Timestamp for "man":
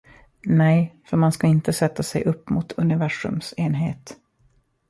1.17-1.31